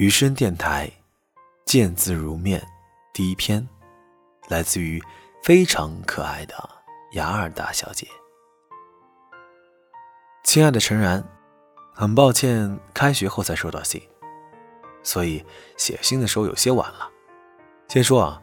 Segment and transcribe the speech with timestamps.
[0.00, 0.90] 余生电台，
[1.66, 2.66] 见字如面，
[3.12, 3.68] 第一篇，
[4.48, 4.98] 来自于
[5.42, 6.54] 非常可爱的
[7.12, 8.08] 雅尔达小姐。
[10.42, 11.22] 亲爱的陈然，
[11.92, 14.00] 很抱歉开学后才收到信，
[15.02, 15.44] 所以
[15.76, 17.10] 写信的时候有些晚了。
[17.88, 18.42] 先说啊，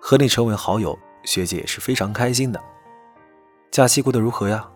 [0.00, 2.60] 和你成为好友，学姐也是非常开心的。
[3.70, 4.68] 假期过得如何呀？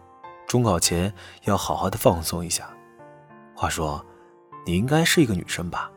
[0.46, 1.12] 中考前
[1.46, 2.72] 要好好的放松一下。
[3.56, 4.06] 话说，
[4.64, 5.90] 你应该是一个女生吧？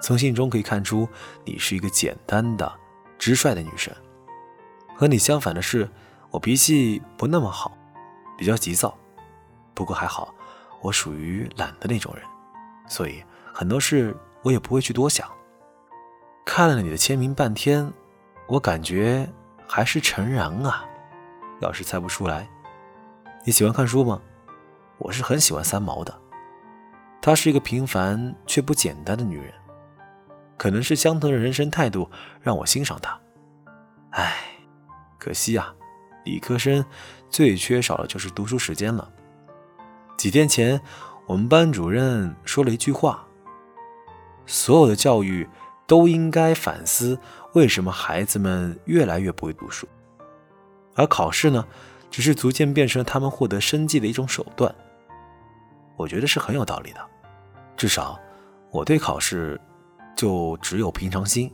[0.00, 1.08] 从信中可以看出，
[1.44, 2.72] 你是一个简单的、
[3.18, 3.94] 直率的女生。
[4.94, 5.88] 和你相反的是，
[6.30, 7.76] 我脾气不那么好，
[8.36, 8.96] 比较急躁。
[9.74, 10.34] 不过还好，
[10.80, 12.24] 我属于懒的那种人，
[12.86, 15.28] 所以很多事我也不会去多想。
[16.44, 17.90] 看了你的签名半天，
[18.46, 19.28] 我感觉
[19.66, 20.84] 还是陈然啊。
[21.60, 22.48] 要是猜不出来，
[23.44, 24.20] 你喜欢看书吗？
[24.98, 26.14] 我是很喜欢三毛的，
[27.20, 29.52] 她是一个平凡却不简单的女人。
[30.56, 33.18] 可能是相同的人生态度让我欣赏他。
[34.10, 34.34] 唉，
[35.18, 35.74] 可惜啊，
[36.24, 36.84] 理科生
[37.28, 39.10] 最缺少的就是读书时间了。
[40.16, 40.80] 几天前，
[41.26, 43.26] 我们班主任说了一句话：
[44.46, 45.48] 所有的教育
[45.86, 47.18] 都应该反思
[47.54, 49.88] 为什么孩子们越来越不会读书，
[50.94, 51.66] 而考试呢，
[52.10, 54.72] 只是逐渐变成了他们获得生计的一种手段。
[55.96, 57.00] 我觉得是很有道理的，
[57.76, 58.18] 至少
[58.70, 59.60] 我对考试。
[60.14, 61.52] 就只有平常心，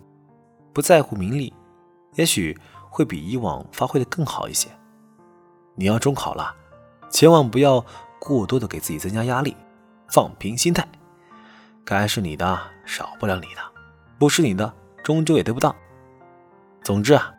[0.72, 1.52] 不在乎名利，
[2.14, 2.56] 也许
[2.88, 4.68] 会比以往发挥的更好一些。
[5.74, 6.54] 你要中考了，
[7.08, 7.84] 千万不要
[8.18, 9.56] 过多的给自己增加压力，
[10.08, 10.86] 放平心态。
[11.84, 13.60] 该是你的少不了你的，
[14.18, 15.74] 不是你的终究也得不到。
[16.82, 17.32] 总之啊，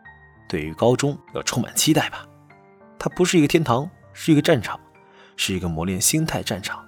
[0.48, 2.26] 对于高中要充满期待吧。
[2.98, 4.78] 它不是一个天堂，是一个战场，
[5.36, 6.84] 是一个磨练心态战场。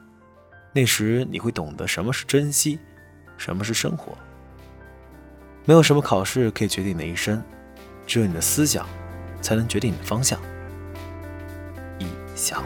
[0.72, 2.78] 那时你会懂得什么是珍惜。
[3.36, 4.12] 什么是生活？
[5.66, 7.42] 没有什么考试可以决定你的一生，
[8.06, 8.86] 只有你的思想
[9.40, 10.38] 才能决定你的方向。
[11.98, 12.62] 一想。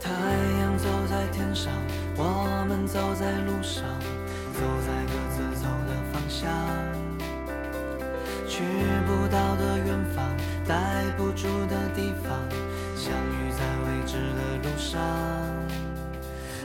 [0.00, 1.72] 太阳走在天上，
[2.16, 3.84] 我们走在路上，
[4.52, 6.50] 走在各自走的方向。
[8.48, 8.62] 去
[9.06, 12.36] 不到的远方，待不住的地方，
[12.96, 15.00] 相遇在未知的路上。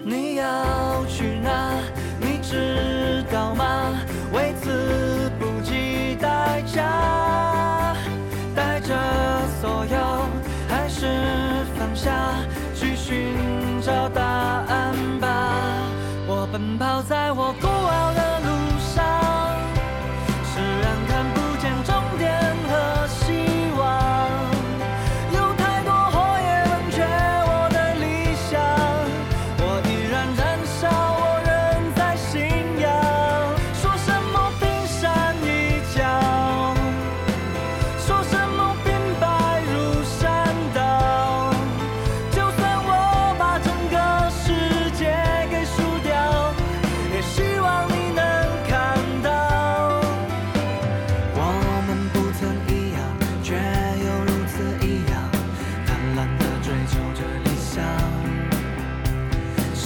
[0.04, 1.74] 你要去哪？
[2.20, 3.94] 你知道吗？
[4.32, 7.96] 为此不计代价，
[8.56, 8.96] 带着
[9.60, 10.30] 所有，
[10.68, 11.08] 还是
[11.78, 12.12] 放下，
[12.76, 13.34] 去寻
[13.82, 15.52] 找答案吧。
[16.28, 17.54] 我奔跑在我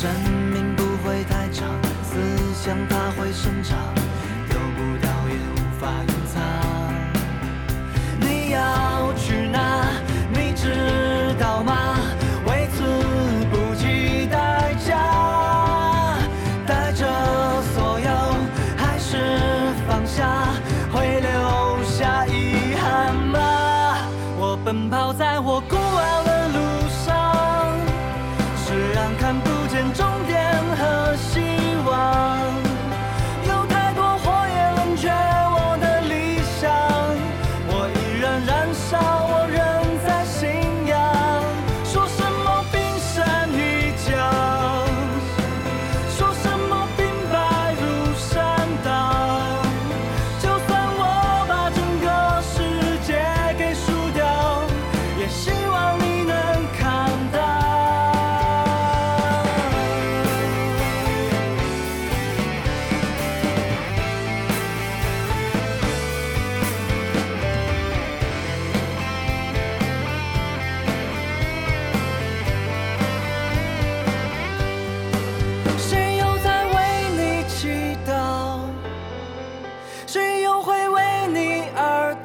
[0.04, 0.12] 生
[0.52, 2.20] 命不会太长思
[2.54, 4.03] 想它会生长。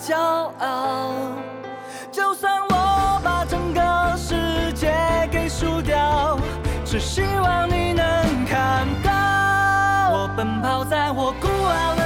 [0.08, 0.16] 骄
[0.60, 1.12] 傲。
[2.10, 4.90] 就算我把整个世界
[5.30, 6.38] 给输掉
[6.82, 8.06] 只希望你能
[8.46, 9.12] 看到
[10.10, 11.97] 我奔跑在我孤傲。